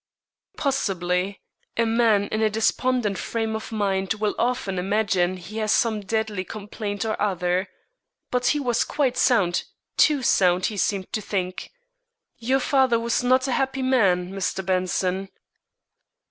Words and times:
"Possibly; 0.57 1.41
a 1.77 1.85
man 1.85 2.23
in 2.29 2.41
a 2.41 2.49
despondent 2.49 3.19
frame 3.19 3.55
of 3.55 3.71
mind 3.71 4.15
will 4.15 4.33
often 4.39 4.79
imagine 4.79 5.37
he 5.37 5.57
has 5.59 5.71
some 5.71 6.01
deadly 6.01 6.43
complaint 6.43 7.05
or 7.05 7.21
other. 7.21 7.69
But 8.31 8.47
he 8.47 8.59
was 8.59 8.83
quite 8.83 9.15
sound; 9.15 9.63
too 9.97 10.23
sound, 10.23 10.65
he 10.65 10.77
seemed 10.77 11.13
to 11.13 11.21
think. 11.21 11.71
Your 12.39 12.59
father 12.59 12.99
was 12.99 13.23
not 13.23 13.47
a 13.47 13.51
happy 13.51 13.83
man, 13.83 14.31
Mr. 14.31 14.65
Benson." 14.65 15.29